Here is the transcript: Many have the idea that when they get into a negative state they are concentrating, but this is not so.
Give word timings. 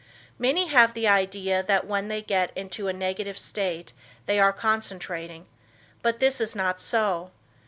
Many 0.39 0.65
have 0.65 0.95
the 0.95 1.07
idea 1.07 1.61
that 1.61 1.85
when 1.85 2.07
they 2.07 2.23
get 2.23 2.51
into 2.57 2.87
a 2.87 2.91
negative 2.91 3.37
state 3.37 3.93
they 4.25 4.39
are 4.39 4.51
concentrating, 4.51 5.45
but 6.01 6.19
this 6.19 6.41
is 6.41 6.55
not 6.55 6.81
so. 6.81 7.29